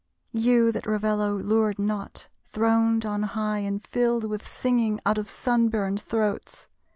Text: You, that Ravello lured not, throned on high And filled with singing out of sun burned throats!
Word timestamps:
You, 0.31 0.71
that 0.71 0.87
Ravello 0.87 1.37
lured 1.37 1.77
not, 1.77 2.27
throned 2.47 3.05
on 3.05 3.21
high 3.21 3.59
And 3.59 3.83
filled 3.85 4.23
with 4.27 4.47
singing 4.47 4.99
out 5.05 5.19
of 5.19 5.29
sun 5.29 5.69
burned 5.69 6.01
throats! 6.01 6.67